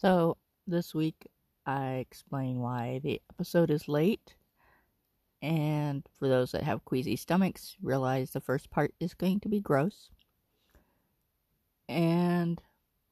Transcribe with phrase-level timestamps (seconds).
[0.00, 1.26] So, this week
[1.66, 4.34] I explain why the episode is late.
[5.42, 9.60] And for those that have queasy stomachs, realize the first part is going to be
[9.60, 10.08] gross.
[11.86, 12.62] And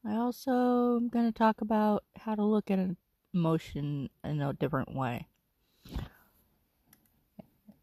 [0.02, 2.96] I also am going to talk about how to look at an
[3.34, 5.26] emotion in a different way.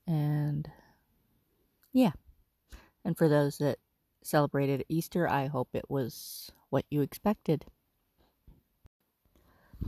[0.08, 0.68] And
[1.94, 2.14] yeah.
[3.04, 3.78] And for those that
[4.24, 7.66] celebrated Easter, I hope it was what you expected.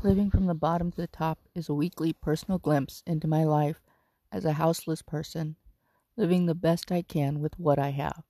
[0.03, 3.81] Living from the bottom to the top is a weekly personal glimpse into my life
[4.31, 5.55] as a houseless person,
[6.15, 8.23] living the best I can with what I have.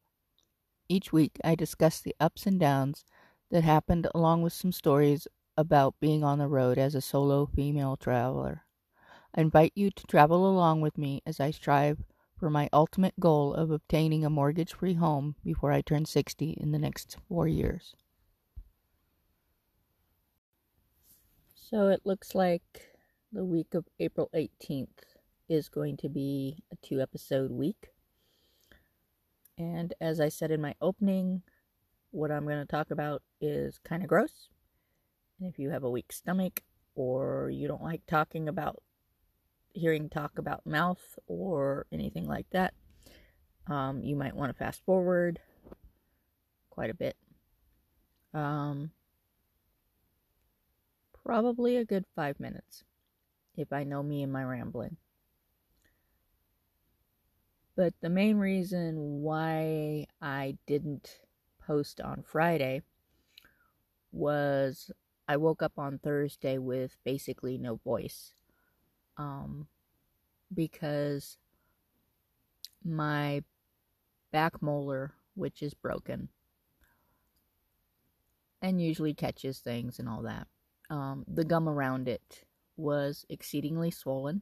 [0.88, 3.04] Each week, I discuss the ups and downs
[3.52, 7.98] that happened along with some stories about being on the road as a solo female
[7.98, 8.64] traveler.
[9.36, 12.02] I invite you to travel along with me as I strive
[12.38, 16.72] for my ultimate goal of obtaining a mortgage free home before I turn 60 in
[16.72, 17.94] the next four years.
[21.70, 22.94] So it looks like
[23.34, 24.88] the week of April 18th
[25.50, 27.90] is going to be a two episode week.
[29.58, 31.42] And as I said in my opening,
[32.12, 34.48] what I'm going to talk about is kind of gross.
[35.42, 36.64] And if you have a weak stomach
[36.96, 38.82] or you don't like talking about
[39.74, 42.76] hearing talk about mouth or anything like that,
[43.70, 45.42] um, you might want to fast forward
[46.70, 47.18] quite a bit.
[48.34, 48.92] Um,
[51.28, 52.86] Probably a good five minutes,
[53.58, 54.96] if I know me and my rambling.
[57.76, 61.20] But the main reason why I didn't
[61.60, 62.82] post on Friday
[64.14, 64.90] was
[65.28, 68.32] I woke up on Thursday with basically no voice.
[69.18, 69.68] Um,
[70.54, 71.38] because
[72.86, 73.44] my
[74.32, 76.30] back molar, which is broken,
[78.62, 80.48] and usually catches things and all that,
[80.90, 82.46] um, the gum around it
[82.76, 84.42] was exceedingly swollen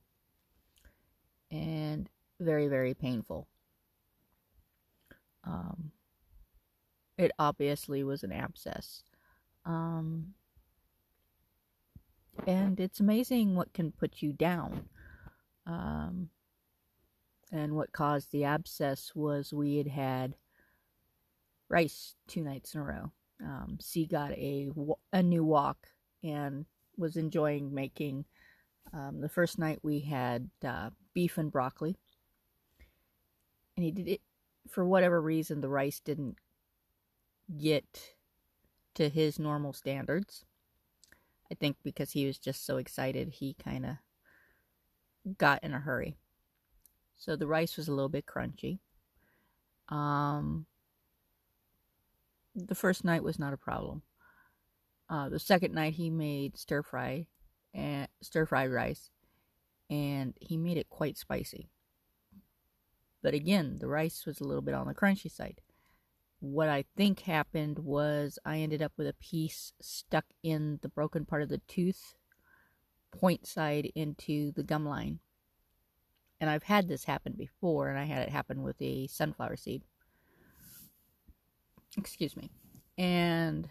[1.52, 3.48] and very, very painful.
[5.44, 5.92] Um,
[7.18, 9.04] it obviously was an abscess.
[9.66, 10.34] Um,
[12.46, 14.90] and it's amazing what can put you down.
[15.66, 16.30] Um,
[17.52, 20.36] and what caused the abscess was we had had
[21.70, 23.12] rice two nights in a row.
[23.42, 24.70] Um, C got a,
[25.14, 25.88] a new wok
[26.26, 26.66] and
[26.98, 28.26] was enjoying making.
[28.94, 31.96] Um, the first night we had uh, beef and broccoli,
[33.76, 34.22] and he did it
[34.70, 35.62] for whatever reason.
[35.62, 36.38] The rice didn't
[37.58, 38.16] get
[38.96, 40.46] to his normal standards.
[41.52, 46.18] I think because he was just so excited, he kind of got in a hurry.
[47.18, 48.80] So the rice was a little bit crunchy.
[49.90, 50.66] Um,
[52.56, 54.02] the first night was not a problem.
[55.10, 57.28] Uh, the second night he made stir fry
[57.74, 59.12] and stir fried rice,
[59.90, 61.70] and he made it quite spicy.
[63.22, 65.62] But again, the rice was a little bit on the crunchy side.
[66.40, 71.26] What I think happened was I ended up with a piece stuck in the broken
[71.26, 72.16] part of the tooth,
[73.12, 75.20] point side into the gum line.
[76.40, 79.84] And I've had this happen before, and I had it happen with a sunflower seed.
[81.98, 82.52] Excuse me.
[82.98, 83.70] And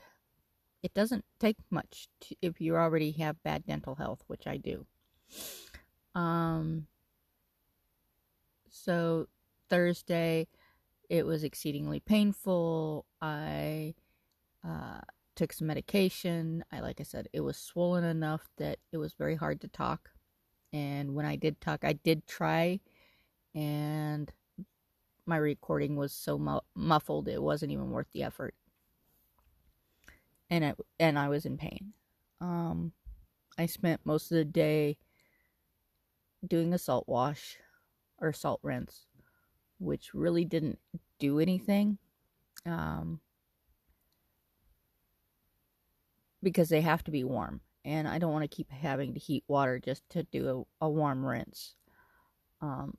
[0.84, 4.87] it doesn't take much to, if you already have bad dental health, which I do.
[6.15, 6.89] Um,
[8.69, 9.27] so
[9.71, 10.47] Thursday,
[11.09, 13.06] it was exceedingly painful.
[13.23, 13.94] I
[14.62, 15.00] uh,
[15.34, 16.62] took some medication.
[16.71, 20.11] I, like I said, it was swollen enough that it was very hard to talk.
[20.75, 22.81] And when I did talk, I did try,
[23.55, 24.31] and
[25.25, 28.55] my recording was so mu- muffled it wasn't even worth the effort
[30.50, 31.93] and it, and I was in pain.
[32.41, 32.93] Um,
[33.59, 34.99] I spent most of the day
[36.47, 37.56] doing a salt wash
[38.19, 39.06] or salt rinse,
[39.78, 40.78] which really didn't
[41.19, 41.99] do anything.
[42.66, 43.21] Um,
[46.43, 49.44] because they have to be warm, and I don't want to keep having to heat
[49.49, 51.75] water just to do a, a warm rinse.
[52.61, 52.97] Um,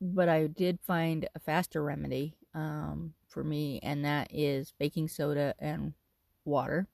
[0.00, 2.36] but I did find a faster remedy.
[2.54, 5.94] Um, for me, and that is baking soda and
[6.44, 6.86] water.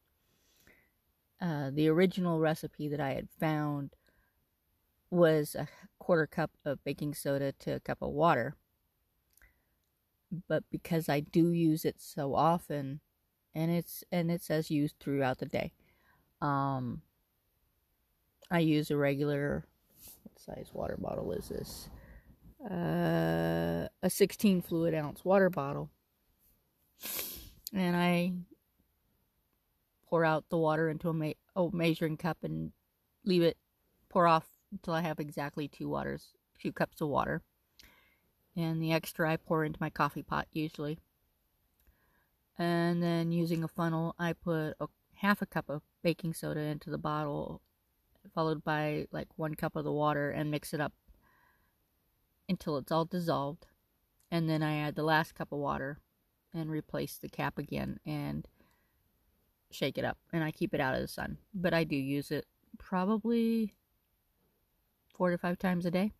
[1.40, 3.94] Uh, the original recipe that I had found
[5.11, 5.69] was a
[5.99, 8.56] quarter cup of baking soda to a cup of water.
[10.49, 13.00] But because I do use it so often,
[13.55, 15.73] and it's and it says used throughout the day,
[16.43, 17.02] um,
[18.50, 19.64] I use a regular.
[20.23, 21.88] What size water bottle is this?
[22.62, 25.91] Uh, a 16 fluid ounce water bottle
[27.73, 28.33] and I
[30.09, 32.73] pour out the water into a, ma- a measuring cup and
[33.25, 33.56] leave it
[34.09, 36.29] pour off until I have exactly two waters,
[36.61, 37.43] two cups of water.
[38.56, 40.99] And the extra I pour into my coffee pot usually.
[42.59, 46.91] And then using a funnel, I put a half a cup of baking soda into
[46.91, 47.61] the bottle,
[48.35, 50.93] followed by like one cup of the water, and mix it up
[52.49, 53.67] until it's all dissolved.
[54.31, 55.99] And then I add the last cup of water
[56.58, 58.46] and replace the cap again and
[59.70, 60.19] shake it up.
[60.32, 61.38] And I keep it out of the sun.
[61.55, 62.46] But I do use it
[62.78, 63.75] probably
[65.14, 66.12] four to five times a day.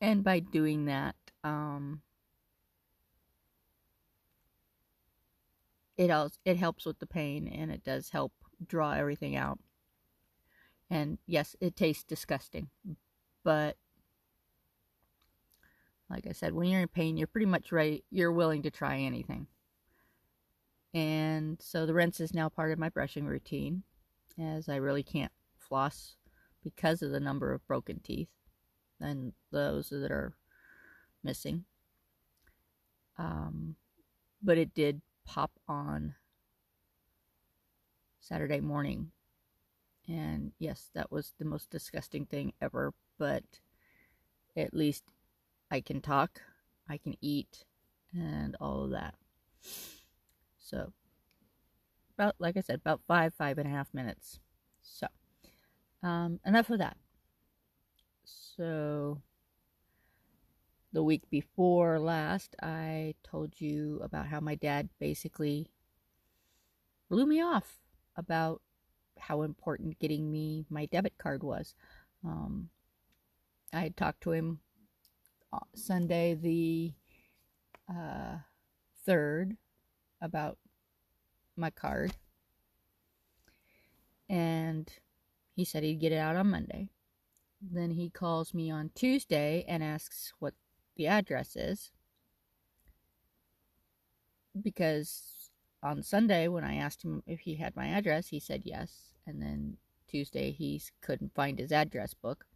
[0.00, 1.14] And by doing that,
[1.44, 2.00] um,
[5.98, 8.32] it also it helps with the pain and it does help
[8.66, 9.58] draw everything out.
[10.88, 12.70] And yes, it tastes disgusting,
[13.44, 13.76] but
[16.10, 18.04] like I said, when you're in pain, you're pretty much right.
[18.10, 19.46] You're willing to try anything.
[20.92, 23.84] And so the rinse is now part of my brushing routine,
[24.38, 26.16] as I really can't floss
[26.64, 28.28] because of the number of broken teeth
[29.00, 30.34] and those that are
[31.22, 31.64] missing.
[33.16, 33.76] Um,
[34.42, 36.14] but it did pop on
[38.18, 39.12] Saturday morning.
[40.08, 43.44] And yes, that was the most disgusting thing ever, but
[44.56, 45.04] at least
[45.70, 46.40] I can talk,
[46.88, 47.64] I can eat,
[48.12, 49.14] and all of that.
[50.58, 50.92] So,
[52.16, 54.40] about, like I said, about five, five and a half minutes.
[54.82, 55.06] So,
[56.02, 56.96] um, enough of that.
[58.24, 59.20] So,
[60.92, 65.70] the week before last, I told you about how my dad basically
[67.08, 67.78] blew me off
[68.16, 68.60] about
[69.18, 71.74] how important getting me my debit card was.
[72.24, 72.70] Um,
[73.72, 74.60] I had talked to him
[75.74, 76.92] Sunday, the
[77.88, 78.38] uh,
[79.06, 79.56] 3rd,
[80.20, 80.58] about
[81.56, 82.12] my card.
[84.28, 84.88] And
[85.56, 86.88] he said he'd get it out on Monday.
[87.60, 90.54] Then he calls me on Tuesday and asks what
[90.96, 91.90] the address is.
[94.60, 95.50] Because
[95.82, 99.14] on Sunday, when I asked him if he had my address, he said yes.
[99.26, 99.76] And then
[100.08, 102.46] Tuesday, he couldn't find his address book.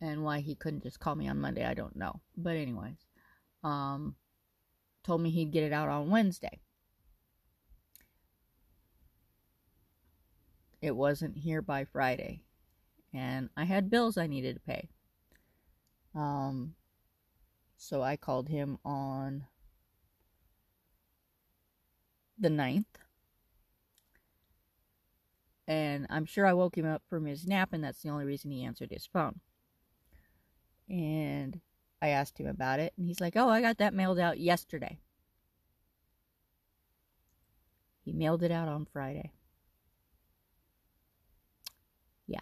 [0.00, 2.20] And why he couldn't just call me on Monday, I don't know.
[2.36, 3.06] But, anyways,
[3.62, 4.16] um,
[5.04, 6.60] told me he'd get it out on Wednesday.
[10.82, 12.42] it wasn't here by Friday.
[13.12, 14.88] And I had bills I needed to pay.
[16.14, 16.74] Um,
[17.76, 19.44] so I called him on
[22.38, 22.84] the 9th.
[25.66, 28.50] And I'm sure I woke him up from his nap, and that's the only reason
[28.50, 29.40] he answered his phone.
[30.90, 31.60] And
[32.02, 34.98] I asked him about it, and he's like, Oh, I got that mailed out yesterday.
[38.02, 39.32] He mailed it out on Friday.
[42.26, 42.40] Yeah.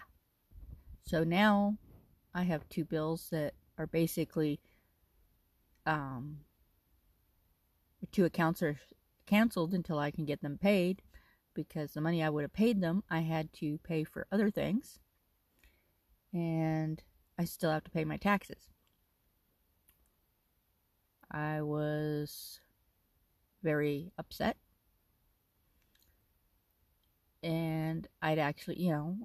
[1.03, 1.77] So now
[2.33, 4.59] I have two bills that are basically
[5.85, 6.39] um,
[8.11, 8.77] two accounts are
[9.25, 11.01] canceled until I can get them paid
[11.53, 14.99] because the money I would have paid them I had to pay for other things
[16.33, 17.01] and
[17.39, 18.67] I still have to pay my taxes.
[21.31, 22.59] I was
[23.63, 24.57] very upset
[27.41, 29.17] and I'd actually, you know,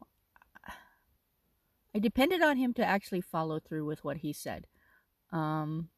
[1.92, 4.68] I depended on him to actually follow through with what he said.
[5.33, 5.88] Um,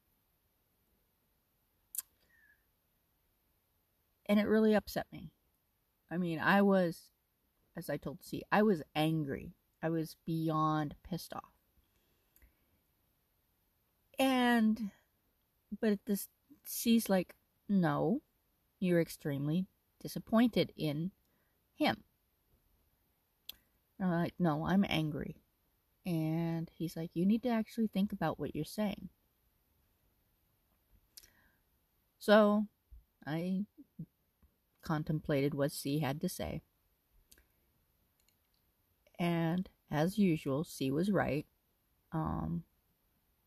[4.24, 5.32] and it really upset me.
[6.10, 7.10] I mean, I was,
[7.76, 9.52] as I told C, I was angry.
[9.82, 11.55] I was beyond pissed off.
[14.18, 14.90] And,
[15.80, 16.28] but this,
[16.66, 17.34] she's like,
[17.68, 18.22] no,
[18.80, 19.66] you're extremely
[20.00, 21.12] disappointed in
[21.76, 22.04] him.
[23.98, 25.36] And I'm like, no, I'm angry.
[26.06, 29.08] And he's like, You need to actually think about what you're saying.
[32.18, 32.66] So
[33.26, 33.66] I
[34.82, 36.62] contemplated what C had to say.
[39.18, 41.46] And as usual, C was right.
[42.12, 42.62] Um,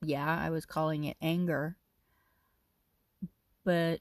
[0.01, 1.77] yeah, I was calling it anger,
[3.63, 3.99] but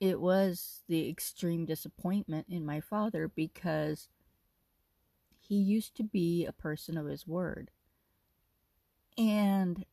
[0.00, 4.08] it was the extreme disappointment in my father because
[5.40, 7.70] he used to be a person of his word.
[9.16, 9.84] And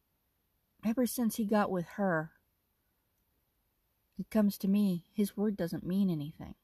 [0.85, 2.31] ever since he got with her,
[4.19, 6.55] it comes to me, his word doesn't mean anything.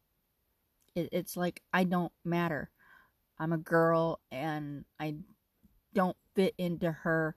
[0.95, 2.69] It, it's like I don't matter.
[3.39, 5.15] I'm a girl and I
[5.93, 7.35] don't fit into her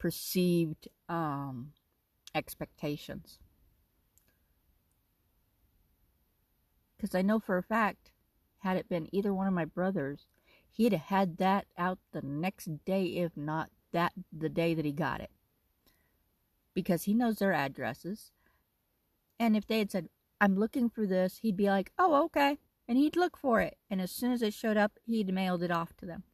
[0.00, 1.72] perceived um,
[2.34, 3.38] expectations.
[6.96, 8.10] Because I know for a fact,
[8.58, 10.26] had it been either one of my brothers,
[10.72, 14.92] he'd have had that out the next day, if not that the day that he
[14.92, 15.30] got it.
[16.74, 18.32] Because he knows their addresses.
[19.38, 20.08] And if they had said,
[20.40, 22.58] I'm looking for this, he'd be like, oh, okay.
[22.88, 23.76] And he'd look for it.
[23.90, 26.24] And as soon as it showed up, he'd mailed it off to them.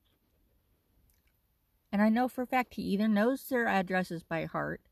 [1.93, 4.83] And I know for a fact he either knows their addresses by heart,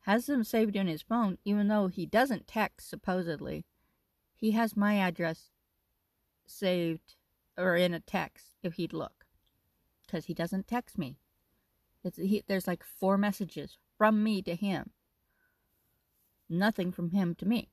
[0.00, 3.64] has them saved in his phone, even though he doesn't text, supposedly.
[4.34, 5.50] He has my address
[6.46, 7.16] saved
[7.56, 9.26] or in a text if he'd look.
[10.06, 11.18] Because he doesn't text me.
[12.16, 14.90] He, there's like four messages from me to him.
[16.48, 17.68] Nothing from him to me.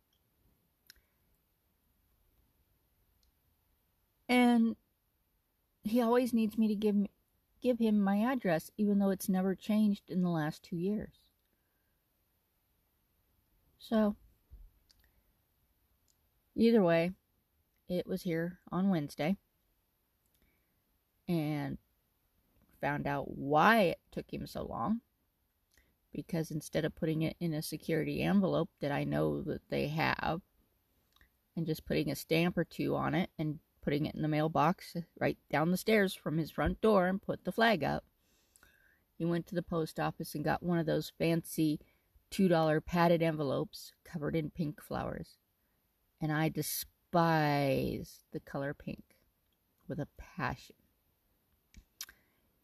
[4.29, 4.75] And
[5.83, 7.09] he always needs me to give me,
[7.61, 11.13] give him my address, even though it's never changed in the last two years.
[13.79, 14.15] So,
[16.55, 17.11] either way,
[17.87, 19.37] it was here on Wednesday
[21.27, 21.77] and
[22.81, 25.01] found out why it took him so long.
[26.13, 30.41] Because instead of putting it in a security envelope that I know that they have,
[31.55, 34.97] and just putting a stamp or two on it and putting it in the mailbox
[35.17, 38.03] right down the stairs from his front door and put the flag up.
[39.17, 41.79] He went to the post office and got one of those fancy
[42.29, 45.37] $2 padded envelopes covered in pink flowers.
[46.19, 49.15] And I despise the color pink
[49.87, 50.75] with a passion.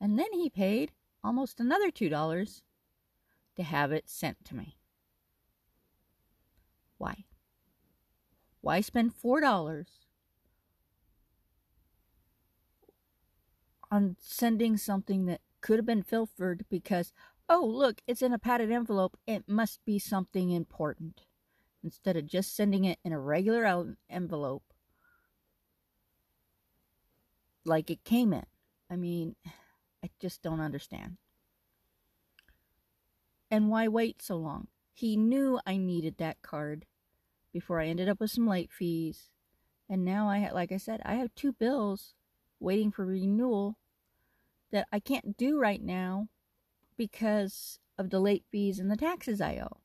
[0.02, 0.92] And then he paid
[1.24, 2.62] almost another $2
[3.56, 4.78] to have it sent to me.
[6.98, 7.24] Why?
[8.60, 9.86] Why spend $4
[13.94, 17.14] on sending something that could have been filtered because,
[17.48, 19.16] oh, look, it's in a padded envelope.
[19.28, 21.22] It must be something important.
[21.84, 24.64] Instead of just sending it in a regular envelope
[27.66, 28.48] like it came in.
[28.90, 29.36] I mean,
[30.04, 31.18] I just don't understand.
[33.52, 34.70] And why wait so long?
[34.96, 36.86] He knew I needed that card
[37.52, 39.30] before I ended up with some late fees.
[39.88, 42.16] And now I, like I said, I have two bills
[42.60, 43.78] waiting for renewal
[44.74, 46.28] that I can't do right now
[46.98, 49.78] because of the late fees and the taxes I owe.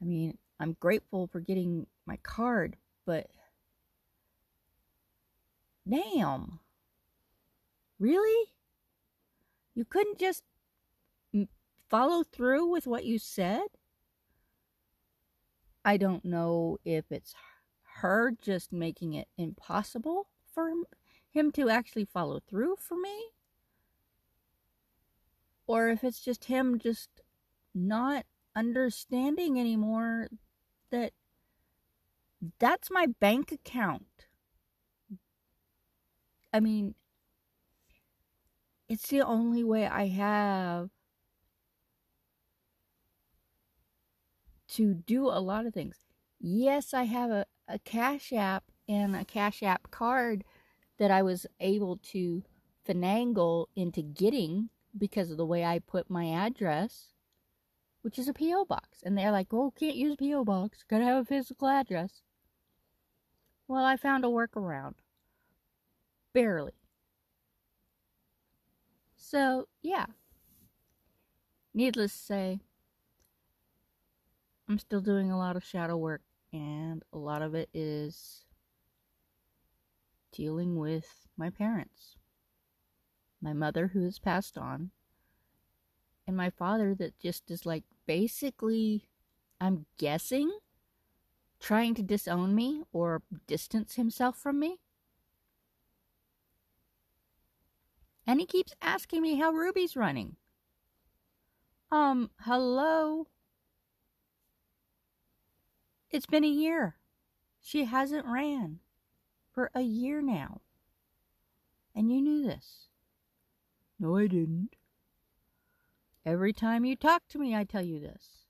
[0.00, 3.26] I mean, I'm grateful for getting my card, but
[5.88, 6.60] damn.
[7.98, 8.52] Really?
[9.74, 10.44] You couldn't just
[11.90, 13.66] follow through with what you said?
[15.84, 17.34] I don't know if it's
[17.96, 20.70] her just making it impossible for
[21.30, 23.31] him to actually follow through for me
[25.72, 27.08] or if it's just him just
[27.74, 30.28] not understanding anymore
[30.90, 31.12] that
[32.58, 34.26] that's my bank account.
[36.52, 36.94] I mean,
[38.86, 40.90] it's the only way I have
[44.72, 45.96] to do a lot of things.
[46.38, 50.44] Yes, I have a, a Cash App and a Cash App card
[50.98, 52.42] that I was able to
[52.86, 57.08] finagle into getting because of the way I put my address,
[58.02, 58.64] which is a P.O.
[58.64, 59.02] box.
[59.02, 60.44] And they're like, oh, can't use P.O.
[60.44, 60.84] box.
[60.88, 62.22] Gotta have a physical address.
[63.68, 64.94] Well, I found a workaround.
[66.32, 66.72] Barely.
[69.16, 70.06] So, yeah.
[71.74, 72.60] Needless to say,
[74.68, 76.20] I'm still doing a lot of shadow work,
[76.52, 78.44] and a lot of it is
[80.32, 81.06] dealing with
[81.36, 82.16] my parents
[83.42, 84.90] my mother who has passed on,
[86.26, 89.08] and my father that just is like basically,
[89.60, 90.50] I'm guessing,
[91.60, 94.78] trying to disown me or distance himself from me.
[98.26, 100.36] And he keeps asking me how Ruby's running.
[101.90, 103.26] Um, hello?
[106.10, 106.96] It's been a year.
[107.60, 108.78] She hasn't ran
[109.52, 110.60] for a year now.
[111.94, 112.88] And you knew this.
[114.02, 114.74] No, I didn't.
[116.26, 118.46] Every time you talk to me, I tell you this.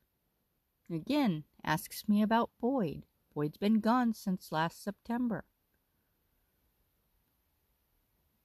[0.90, 3.02] Again, asks me about Boyd.
[3.34, 5.44] Boyd's been gone since last September.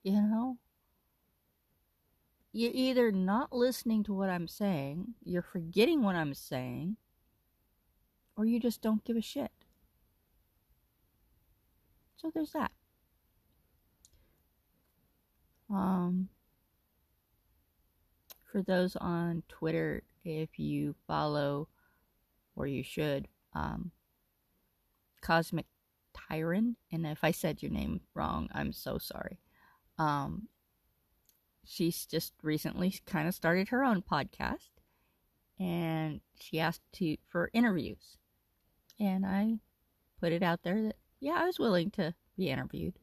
[0.02, 0.58] You know?
[2.52, 6.98] You're either not listening to what I'm saying, you're forgetting what I'm saying,
[8.36, 9.52] or you just don't give a shit.
[12.18, 12.72] So there's that.
[15.70, 16.28] Um,
[18.50, 21.68] for those on Twitter, if you follow,
[22.56, 23.90] or you should, um,
[25.20, 25.66] Cosmic
[26.14, 29.38] Tyron, and if I said your name wrong, I'm so sorry.
[29.98, 30.48] Um,
[31.64, 34.70] she's just recently kind of started her own podcast,
[35.58, 38.16] and she asked to for interviews,
[38.98, 39.58] and I
[40.20, 42.98] put it out there that yeah, I was willing to be interviewed.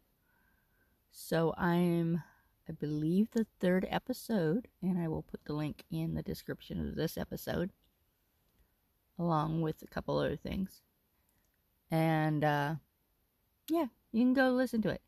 [1.12, 2.24] So I'm,
[2.68, 6.96] I believe, the third episode, and I will put the link in the description of
[6.96, 7.72] this episode,
[9.20, 10.82] along with a couple other things.
[11.92, 12.76] And uh,
[13.70, 15.02] yeah, you can go listen to it.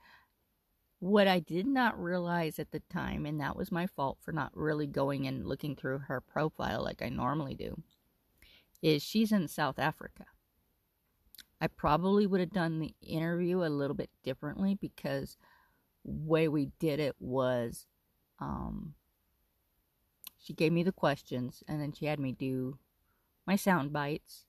[1.00, 4.56] What I did not realize at the time, and that was my fault for not
[4.56, 7.82] really going and looking through her profile like I normally do,
[8.82, 10.26] is she's in South Africa.
[11.60, 15.38] I probably would have done the interview a little bit differently because
[16.08, 17.86] way we did it was
[18.40, 18.94] um,
[20.38, 22.80] she gave me the questions and then she had me do
[23.46, 24.46] my sound bites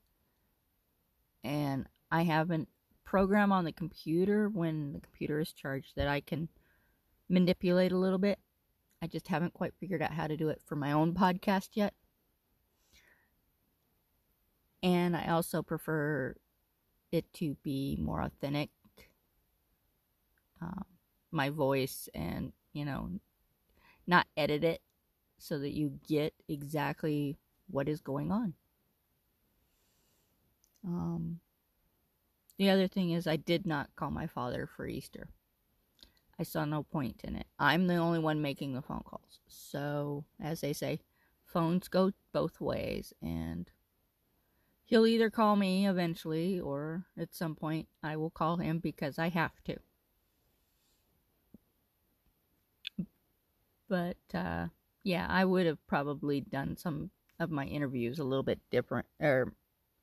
[1.44, 2.66] and I have a
[3.04, 6.48] program on the computer when the computer is charged that I can
[7.28, 8.38] manipulate a little bit.
[9.00, 11.94] I just haven't quite figured out how to do it for my own podcast yet.
[14.82, 16.36] And I also prefer
[17.10, 18.70] it to be more authentic.
[20.60, 20.84] Um,
[21.30, 23.10] my voice and, you know,
[24.06, 24.80] not edit it
[25.38, 27.38] so that you get exactly
[27.70, 28.54] what is going on.
[30.84, 31.40] Um,
[32.56, 35.28] the other thing is, I did not call my father for Easter.
[36.38, 37.46] I saw no point in it.
[37.58, 39.40] I'm the only one making the phone calls.
[39.48, 41.00] So, as they say,
[41.44, 43.70] phones go both ways, and
[44.84, 49.28] he'll either call me eventually or at some point I will call him because I
[49.28, 49.78] have to.
[53.88, 54.68] But uh,
[55.02, 59.54] yeah, I would have probably done some of my interviews a little bit different or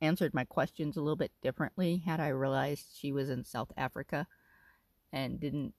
[0.01, 4.27] answered my questions a little bit differently had I realized she was in South Africa
[5.12, 5.74] and didn't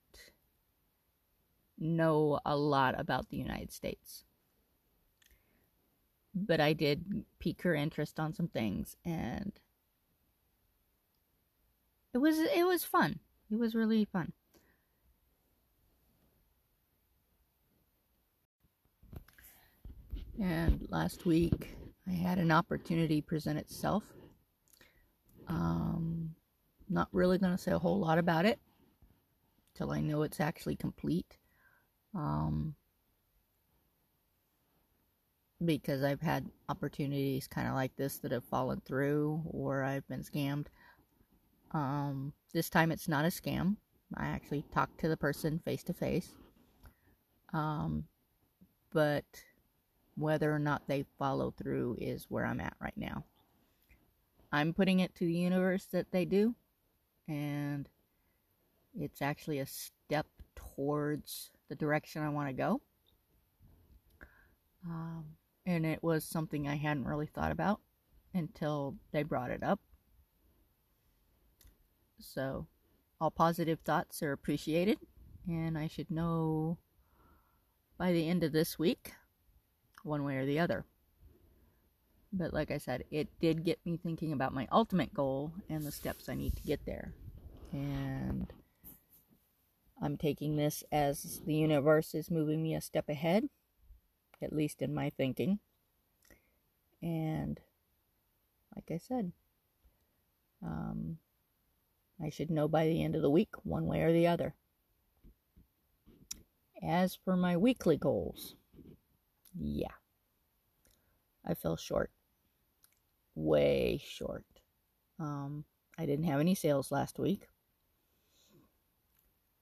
[1.79, 4.25] know a lot about the United States
[6.37, 9.53] but I did pique her interest on some things and
[12.13, 13.21] it was it was fun.
[13.51, 14.33] It was really fun.
[20.41, 24.05] And last week I had an opportunity present itself.
[25.49, 26.35] Um
[26.89, 28.61] not really going to say a whole lot about it
[29.75, 31.39] till I know it's actually complete.
[32.15, 32.75] Um
[35.65, 40.23] because I've had opportunities kind of like this that have fallen through or I've been
[40.23, 40.67] scammed.
[41.73, 43.77] Um, this time it's not a scam.
[44.15, 46.31] I actually talked to the person face to face.
[47.53, 48.05] Um,
[48.93, 49.25] but
[50.17, 53.25] whether or not they follow through is where I'm at right now.
[54.51, 56.55] I'm putting it to the universe that they do,
[57.29, 57.89] and
[58.99, 62.81] it's actually a step towards the direction I want to go.
[64.87, 65.25] Um,
[65.67, 67.81] and it was something I hadn't really thought about
[68.33, 69.81] until they brought it up.
[72.19, 72.67] So,
[73.21, 74.99] all positive thoughts are appreciated,
[75.47, 76.79] and I should know
[77.99, 79.13] by the end of this week,
[80.07, 80.85] one way or the other.
[82.33, 85.93] But like I said, it did get me thinking about my ultimate goal and the
[85.93, 87.13] steps I need to get there.
[87.73, 88.53] And
[90.03, 93.49] I'm taking this as the universe is moving me a step ahead
[94.43, 95.59] at least in my thinking.
[97.03, 97.61] And
[98.75, 99.33] like I said,
[100.63, 101.19] um,
[102.23, 104.55] I should know by the end of the week, one way or the other.
[106.83, 108.55] As for my weekly goals,
[109.59, 109.95] yeah,
[111.45, 112.11] I fell short.
[113.35, 114.45] Way short.
[115.19, 115.65] Um,
[115.99, 117.49] I didn't have any sales last week.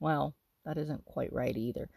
[0.00, 1.88] Well, that isn't quite right either.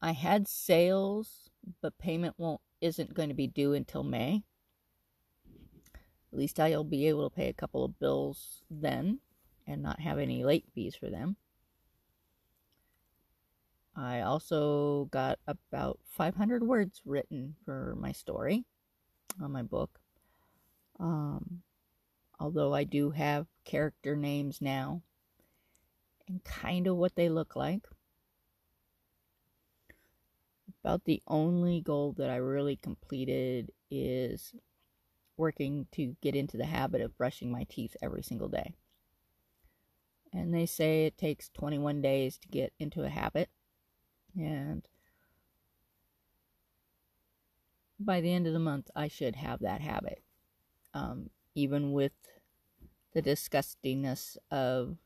[0.00, 4.44] I had sales but payment won't isn't going to be due until May.
[6.32, 9.20] At least I'll be able to pay a couple of bills then
[9.66, 11.36] and not have any late fees for them.
[13.96, 18.64] I also got about 500 words written for my story
[19.42, 19.98] on my book.
[21.00, 21.62] Um,
[22.38, 25.02] although I do have character names now
[26.28, 27.86] and kind of what they look like
[30.82, 34.54] about the only goal that I really completed is
[35.36, 38.74] working to get into the habit of brushing my teeth every single day.
[40.32, 43.48] And they say it takes 21 days to get into a habit.
[44.36, 44.86] And
[47.98, 50.22] by the end of the month, I should have that habit.
[50.92, 52.12] Um, even with
[53.12, 54.96] the disgustingness of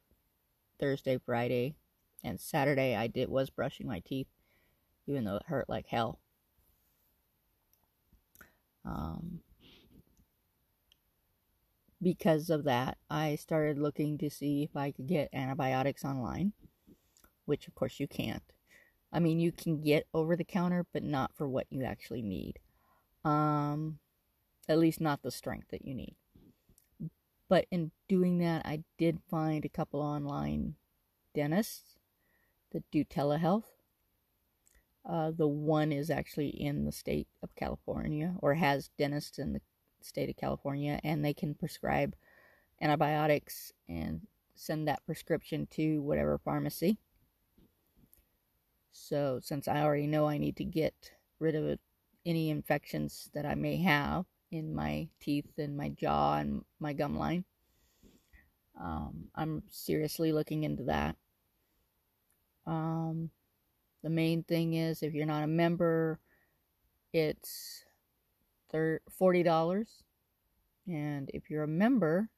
[0.78, 1.76] Thursday, Friday,
[2.24, 4.26] and Saturday I did was brushing my teeth,
[5.06, 6.20] even though it hurt like hell.
[8.84, 9.40] Um,
[12.02, 16.52] because of that, I started looking to see if I could get antibiotics online,
[17.44, 18.42] which of course you can't.
[19.12, 22.58] I mean, you can get over the counter, but not for what you actually need.
[23.24, 23.98] Um,
[24.68, 26.14] at least not the strength that you need.
[27.48, 30.76] But in doing that, I did find a couple online
[31.34, 31.98] dentists
[32.70, 33.64] that do telehealth.
[35.04, 39.60] Uh, the one is actually in the state of California or has dentists in the
[40.00, 42.14] state of California, and they can prescribe
[42.80, 46.98] antibiotics and send that prescription to whatever pharmacy.
[48.92, 51.78] So, since I already know I need to get rid of
[52.26, 57.16] any infections that I may have in my teeth and my jaw and my gum
[57.16, 57.44] line,
[58.80, 61.16] um, I'm seriously looking into that.
[62.66, 63.30] Um,
[64.02, 66.18] the main thing is if you're not a member,
[67.12, 67.84] it's
[68.72, 69.86] $40.
[70.86, 72.28] And if you're a member,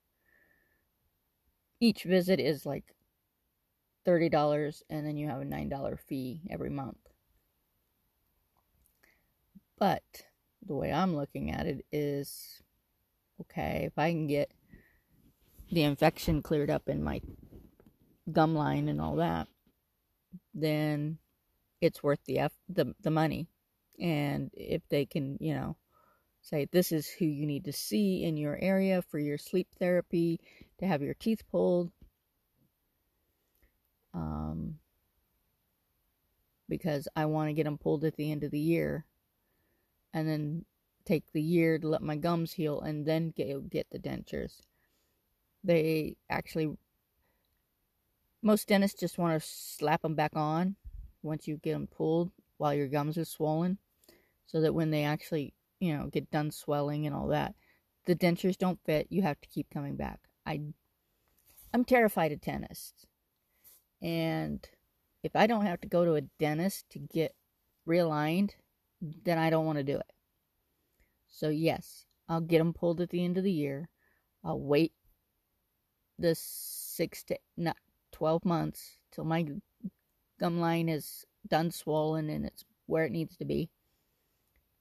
[1.80, 2.94] each visit is like
[4.06, 6.98] $30 and then you have a $9 fee every month.
[9.78, 10.02] But
[10.64, 12.62] the way I'm looking at it is
[13.40, 14.50] okay, if I can get
[15.70, 17.20] the infection cleared up in my
[18.30, 19.48] gum line and all that,
[20.54, 21.18] then
[21.80, 23.48] it's worth the F, the the money.
[23.98, 25.76] And if they can, you know,
[26.42, 30.40] say this is who you need to see in your area for your sleep therapy
[30.78, 31.90] to have your teeth pulled,
[34.14, 34.78] um,
[36.68, 39.04] because I want to get them pulled at the end of the year,
[40.12, 40.64] and then
[41.04, 44.60] take the year to let my gums heal, and then get get the dentures.
[45.64, 46.76] They actually,
[48.42, 50.76] most dentists just want to slap them back on
[51.22, 53.78] once you get them pulled while your gums are swollen,
[54.46, 57.54] so that when they actually, you know, get done swelling and all that,
[58.06, 59.06] the dentures don't fit.
[59.10, 60.20] You have to keep coming back.
[60.44, 60.60] I,
[61.72, 63.06] I'm terrified of dentists.
[64.02, 64.68] And
[65.22, 67.34] if I don't have to go to a dentist to get
[67.88, 68.50] realigned,
[69.00, 70.12] then I don't want to do it.
[71.28, 73.88] So, yes, I'll get them pulled at the end of the year.
[74.44, 74.92] I'll wait
[76.18, 77.76] the six to not
[78.12, 79.46] 12 months till my
[80.38, 83.70] gum line is done swollen and it's where it needs to be.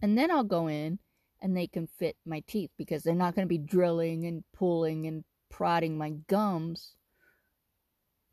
[0.01, 0.99] And then I'll go in
[1.41, 5.07] and they can fit my teeth because they're not going to be drilling and pulling
[5.07, 6.95] and prodding my gums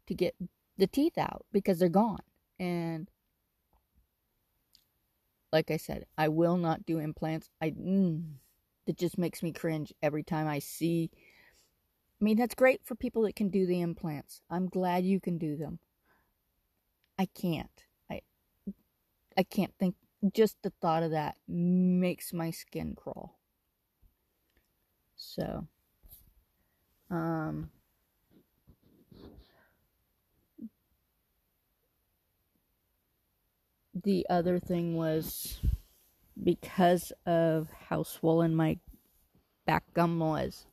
[0.07, 0.35] to get
[0.79, 2.23] the teeth out because they're gone.
[2.59, 3.11] And
[5.53, 7.51] like I said, I will not do implants.
[7.61, 8.25] I mm,
[8.87, 11.11] it just makes me cringe every time I see.
[12.21, 14.41] I mean, that's great for people that can do the implants.
[14.51, 15.79] I'm glad you can do them.
[17.19, 17.85] I can't.
[18.11, 18.23] I
[19.37, 19.97] I can't think.
[20.35, 23.39] Just the thought of that makes my skin crawl.
[25.17, 25.67] So,
[27.11, 27.71] um,
[34.03, 35.61] the other thing was
[36.43, 38.79] because of how swollen my
[39.67, 40.67] back gum was.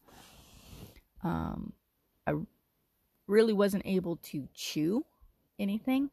[1.23, 1.73] Um,
[2.27, 2.33] I
[3.27, 5.05] really wasn't able to chew
[5.59, 6.09] anything,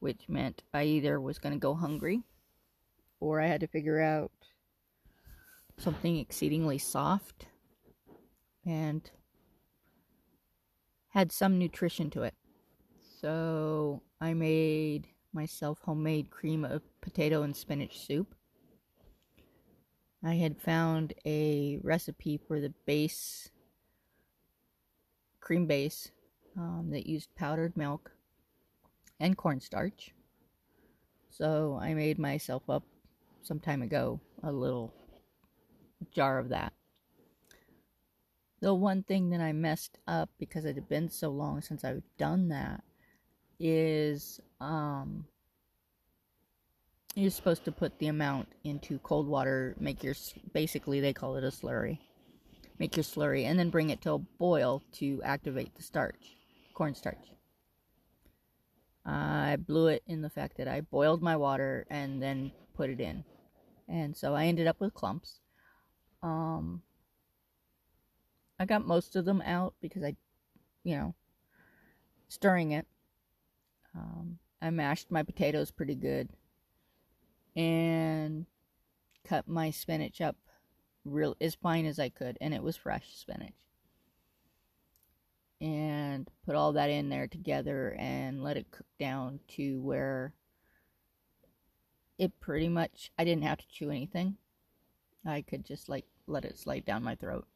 [0.00, 2.22] which meant I either was going to go hungry
[3.20, 4.32] or I had to figure out
[5.78, 7.46] something exceedingly soft
[8.64, 9.10] and
[11.08, 12.34] had some nutrition to it.
[13.20, 18.34] So I made myself homemade cream of potato and spinach soup.
[20.24, 23.50] I had found a recipe for the base,
[25.40, 26.10] cream base,
[26.56, 28.12] um, that used powdered milk
[29.18, 30.12] and cornstarch.
[31.30, 32.84] So I made myself up
[33.42, 34.92] some time ago a little
[36.12, 36.72] jar of that.
[38.60, 42.02] The one thing that I messed up because it had been so long since I've
[42.16, 42.84] done that
[43.58, 45.26] is um,
[47.14, 50.14] you're supposed to put the amount into cold water, make your
[50.54, 51.98] basically they call it a slurry.
[52.78, 56.36] Make your slurry and then bring it to a boil to activate the starch,
[56.74, 57.32] cornstarch.
[59.04, 63.00] I blew it in the fact that I boiled my water and then put it
[63.00, 63.24] in.
[63.88, 65.40] And so I ended up with clumps.
[66.22, 66.82] Um
[68.58, 70.14] I got most of them out because I
[70.84, 71.14] you know
[72.28, 72.86] stirring it
[73.94, 76.28] um, I mashed my potatoes pretty good
[77.56, 78.46] and
[79.24, 80.36] cut my spinach up
[81.04, 83.54] real as fine as I could, and it was fresh spinach.
[85.60, 90.32] And put all that in there together and let it cook down to where
[92.18, 94.36] it pretty much I didn't have to chew anything.
[95.26, 97.46] I could just like let it slide down my throat.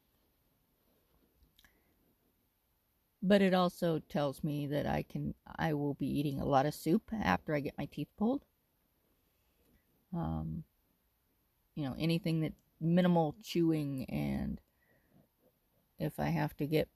[3.21, 6.73] But it also tells me that I can I will be eating a lot of
[6.73, 8.45] soup after I get my teeth pulled.
[10.13, 10.63] Um
[11.75, 14.59] you know, anything that minimal chewing and
[15.99, 16.89] if I have to get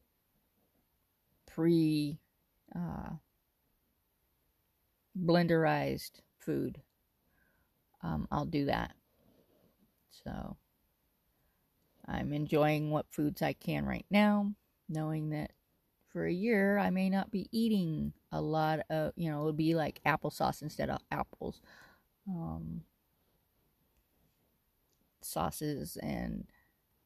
[1.48, 2.20] pre
[2.76, 3.12] uh,
[5.20, 6.82] blenderized food,
[8.04, 8.96] um, I'll do that.
[10.24, 10.58] So
[12.08, 14.54] I'm enjoying what foods I can right now,
[14.90, 15.52] knowing that
[16.12, 19.76] for a year I may not be eating a lot of, you know, it'll be
[19.76, 21.62] like applesauce instead of apples.
[22.28, 22.82] Um,
[25.22, 26.46] sauces and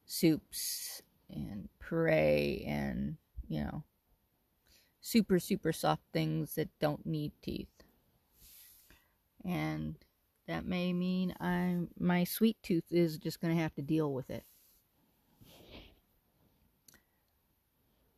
[0.06, 3.84] soups and puree and, you know,
[5.02, 7.68] super, super soft things that don't need teeth.
[9.44, 9.96] And
[10.48, 14.30] that may mean I'm my sweet tooth is just going to have to deal with
[14.30, 14.44] it.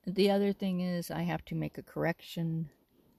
[0.07, 2.69] The other thing is I have to make a correction.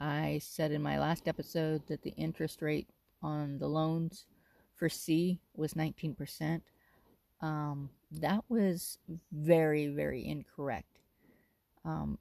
[0.01, 2.89] I said in my last episode that the interest rate
[3.21, 4.25] on the loans
[4.75, 6.63] for C was 19%.
[7.43, 8.97] Um, that was
[9.31, 11.01] very, very incorrect.
[11.85, 12.19] Um,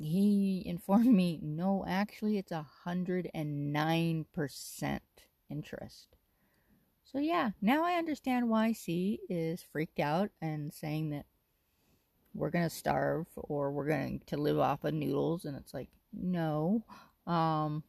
[0.00, 5.00] he informed me, no, actually, it's a 109%
[5.48, 6.08] interest.
[7.04, 11.26] So, yeah, now I understand why C is freaked out and saying that
[12.36, 15.44] we're going to starve or we're going to live off of noodles.
[15.44, 16.84] And it's like, no.
[17.26, 17.82] Um,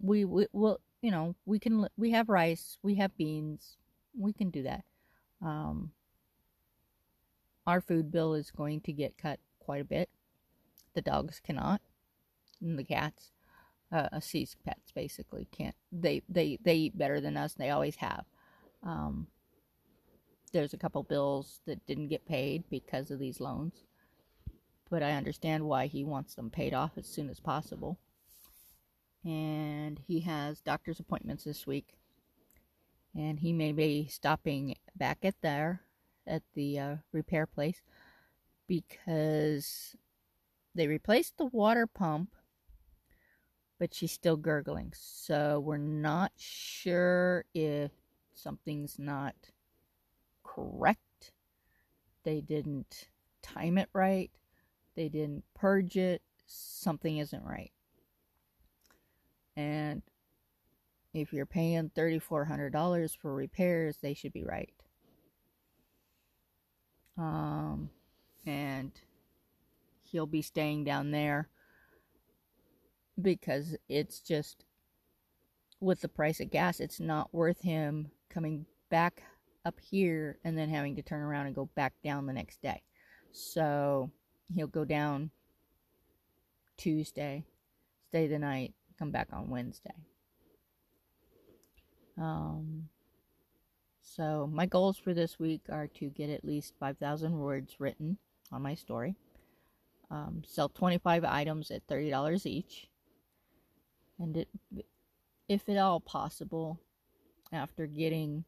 [0.00, 3.76] we, we will, you know, we can, we have rice, we have beans,
[4.18, 4.84] we can do that.
[5.42, 5.92] Um,
[7.66, 10.08] our food bill is going to get cut quite a bit.
[10.94, 11.80] The dogs cannot,
[12.60, 13.30] and the cats,
[13.92, 15.76] uh, C's pets basically can't.
[15.92, 17.54] They they they eat better than us.
[17.54, 18.24] They always have.
[18.82, 19.28] Um,
[20.52, 23.84] there's a couple bills that didn't get paid because of these loans,
[24.90, 27.98] but I understand why he wants them paid off as soon as possible.
[29.24, 31.96] And he has doctor's appointments this week
[33.14, 35.82] and he may be stopping back at there
[36.26, 37.82] at the uh, repair place
[38.66, 39.96] because
[40.74, 42.34] they replaced the water pump
[43.78, 47.90] but she's still gurgling so we're not sure if
[48.34, 49.34] something's not
[50.54, 51.32] correct.
[52.24, 53.08] They didn't
[53.42, 54.30] time it right.
[54.96, 56.22] They didn't purge it.
[56.46, 57.72] Something isn't right.
[59.56, 60.02] And
[61.12, 64.72] if you're paying $3,400 for repairs, they should be right.
[67.18, 67.90] Um,
[68.46, 68.92] and
[70.02, 71.48] he'll be staying down there
[73.20, 74.64] because it's just
[75.80, 79.22] with the price of gas, it's not worth him coming back
[79.64, 82.82] up here and then having to turn around and go back down the next day.
[83.32, 84.10] So
[84.54, 85.30] he'll go down
[86.76, 87.44] Tuesday,
[88.08, 89.94] stay the night, come back on Wednesday.
[92.18, 92.88] Um,
[94.00, 98.18] so my goals for this week are to get at least 5,000 words written
[98.50, 99.14] on my story.
[100.10, 102.88] Um, sell 25 items at $30 each.
[104.18, 104.48] And it,
[105.48, 106.80] if at all possible,
[107.52, 108.44] after getting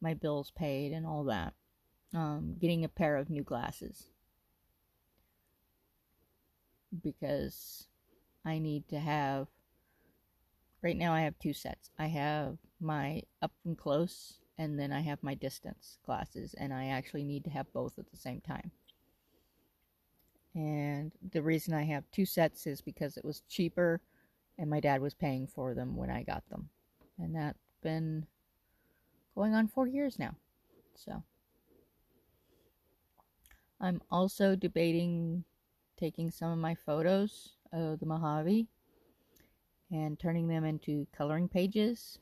[0.00, 1.54] my bills paid and all that,
[2.14, 4.10] um, getting a pair of new glasses.
[7.02, 7.86] Because
[8.44, 9.48] I need to have,
[10.82, 11.90] right now I have two sets.
[11.98, 16.86] I have my up and close and then I have my distance glasses and I
[16.86, 18.70] actually need to have both at the same time.
[20.54, 24.00] And the reason I have two sets is because it was cheaper
[24.58, 26.68] and my dad was paying for them when I got them.
[27.18, 28.26] And that's been
[29.38, 30.34] going on 4 years now.
[30.96, 31.22] So
[33.80, 35.44] I'm also debating
[35.96, 38.66] taking some of my photos of the Mojave
[39.92, 42.18] and turning them into coloring pages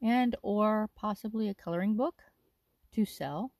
[0.00, 2.22] and or possibly a coloring book
[2.92, 3.50] to sell.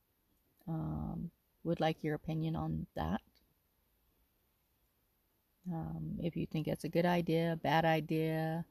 [0.68, 1.32] Um,
[1.64, 3.20] would like your opinion on that.
[5.72, 8.64] Um, if you think it's a good idea, bad idea,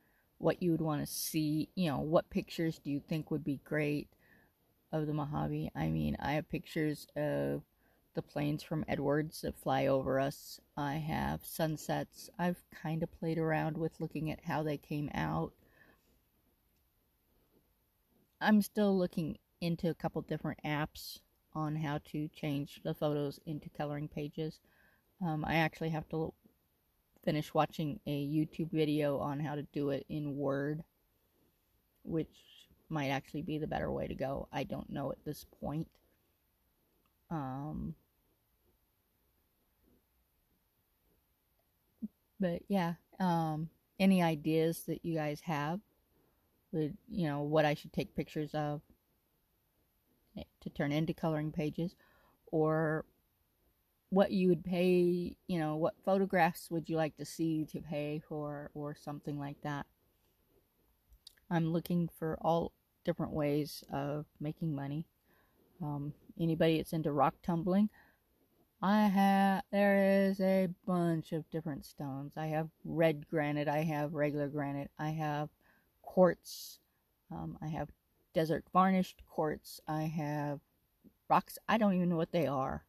[0.44, 3.62] what you would want to see, you know, what pictures do you think would be
[3.64, 4.10] great
[4.92, 5.72] of the Mojave?
[5.74, 7.62] I mean, I have pictures of
[8.14, 10.60] the planes from Edwards that fly over us.
[10.76, 12.30] I have sunsets.
[12.38, 15.54] I've kind of played around with looking at how they came out.
[18.42, 21.20] I'm still looking into a couple different apps
[21.56, 24.60] on how to change the photos into coloring pages.
[25.26, 26.34] Um, I actually have to
[27.24, 30.84] finish watching a YouTube video on how to do it in Word,
[32.04, 32.36] which
[32.90, 34.48] might actually be the better way to go.
[34.52, 35.88] I don't know at this point.
[37.32, 37.96] Um,
[42.40, 45.80] but yeah, um, any ideas that you guys have
[46.72, 48.82] with, you know, what I should take pictures of
[50.62, 51.96] to turn into coloring pages
[52.52, 53.06] or
[54.14, 58.22] what you would pay, you know, what photographs would you like to see to pay
[58.30, 59.88] for or something like that.
[61.50, 62.74] I'm looking for all
[63.06, 65.08] different ways of making money.
[65.82, 67.90] Um, anybody that's into rock tumbling,
[68.84, 72.34] I have there is a bunch of different stones.
[72.38, 75.50] I have red granite, I have regular granite, I have
[76.04, 76.78] quartz,
[77.32, 77.90] um, I have
[78.36, 80.60] desert varnished quartz, I have
[81.28, 81.58] rocks.
[81.68, 82.84] I don't even know what they are.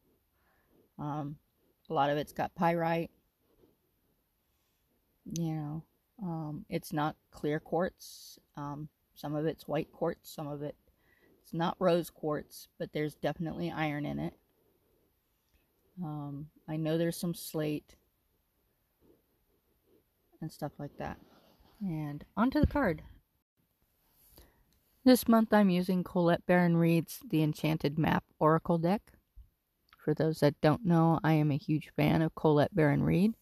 [0.98, 1.36] Um,
[1.90, 3.10] a lot of it's got pyrite.
[5.38, 5.82] You know,
[6.22, 8.38] um, it's not clear quartz.
[8.56, 10.76] Um, some of it's white quartz, some of it
[11.44, 14.34] it's not rose quartz, but there's definitely iron in it.
[16.02, 17.96] Um, I know there's some slate
[20.40, 21.18] and stuff like that.
[21.82, 23.02] And onto the card.
[25.04, 29.02] This month I'm using Colette Baron Reid's The Enchanted Map Oracle deck.
[30.04, 33.36] For those that don't know, I am a huge fan of Colette Baron Reid.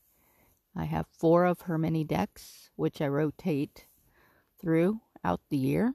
[0.77, 3.87] I have four of her many decks, which I rotate
[4.61, 5.95] throughout the year.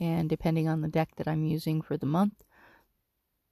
[0.00, 2.42] And depending on the deck that I'm using for the month,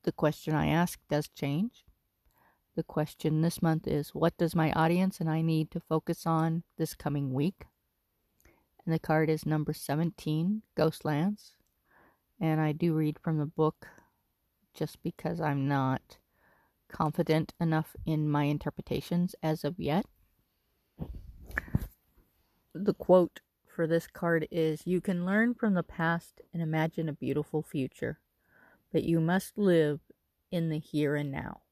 [0.02, 1.84] the question I ask does change.
[2.74, 6.64] The question this month is What does my audience and I need to focus on
[6.76, 7.66] this coming week?
[8.84, 11.52] And the card is number 17, Ghostlands.
[12.40, 13.86] And I do read from the book
[14.74, 16.18] just because I'm not
[16.92, 20.06] confident enough in my interpretations as of yet.
[22.74, 27.12] The quote for this card is You can learn from the past and imagine a
[27.12, 28.20] beautiful future,
[28.92, 30.00] but you must live
[30.50, 31.62] in the here and now.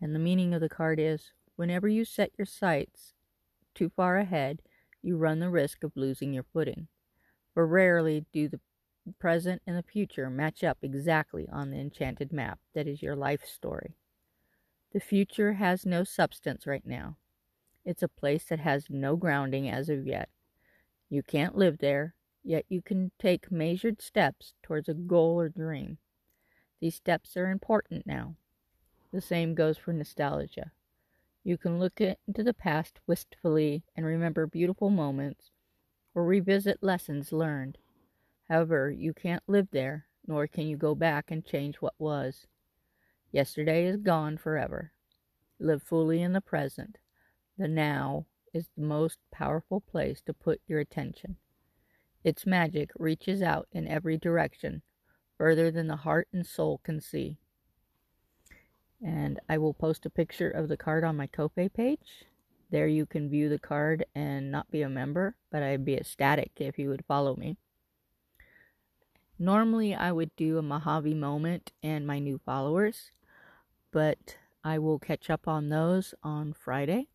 [0.00, 3.12] And the meaning of the card is Whenever you set your sights
[3.74, 4.62] too far ahead,
[5.02, 6.88] you run the risk of losing your footing.
[7.52, 8.60] For rarely do the
[9.18, 13.44] present and the future match up exactly on the enchanted map that is your life
[13.44, 13.96] story.
[14.92, 17.16] The future has no substance right now.
[17.84, 20.28] It's a place that has no grounding as of yet.
[21.08, 25.98] You can't live there, yet you can take measured steps towards a goal or dream.
[26.80, 28.36] These steps are important now.
[29.12, 30.72] The same goes for nostalgia.
[31.42, 35.50] You can look into the past wistfully and remember beautiful moments
[36.14, 37.78] or revisit lessons learned.
[38.50, 42.46] However, you can't live there, nor can you go back and change what was.
[43.32, 44.92] Yesterday is gone forever.
[45.58, 46.98] Live fully in the present.
[47.56, 51.36] The now is the most powerful place to put your attention.
[52.24, 54.82] Its magic reaches out in every direction,
[55.38, 57.38] further than the heart and soul can see
[59.02, 62.26] and I will post a picture of the card on my Ko-fi page.
[62.70, 66.52] There you can view the card and not be a member, but I'd be ecstatic
[66.56, 67.56] if you would follow me.
[69.42, 73.10] Normally, I would do a Mojave moment and my new followers,
[73.90, 77.08] but I will catch up on those on Friday.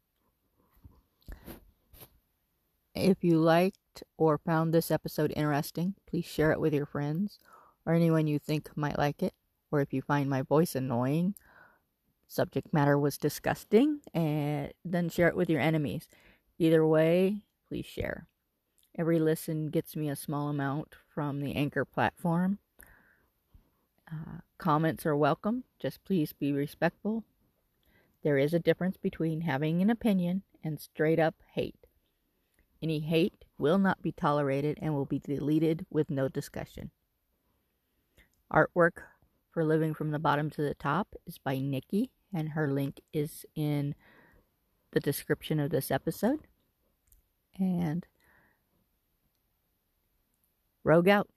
[2.95, 7.37] If you liked or found this episode interesting, please share it with your friends
[7.85, 9.35] or anyone you think might like it.
[9.71, 11.35] Or if you find my voice annoying,
[12.27, 16.07] subject matter was disgusting, and then share it with your enemies.
[16.57, 18.25] Either way, please share.
[18.97, 22.59] Every listen gets me a small amount from the Anchor platform.
[24.09, 27.25] Uh, comments are welcome, just please be respectful.
[28.23, 31.87] There is a difference between having an opinion and straight up hate.
[32.81, 36.91] Any hate will not be tolerated and will be deleted with no discussion.
[38.51, 39.03] Artwork
[39.51, 43.45] for Living from the Bottom to the Top is by Nikki, and her link is
[43.55, 43.93] in
[44.91, 46.47] the description of this episode.
[47.59, 48.05] And
[50.85, 51.27] Rogue out.